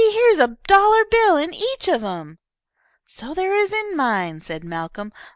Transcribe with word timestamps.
Here's 0.13 0.39
a 0.39 0.57
dollar 0.65 1.05
bill 1.11 1.37
in 1.37 1.53
each 1.53 1.87
of 1.87 2.03
'em." 2.03 2.39
"So 3.05 3.35
there 3.35 3.53
is 3.53 3.71
in 3.71 3.95
mine," 3.95 4.41
said 4.41 4.63
Malcolm. 4.63 5.13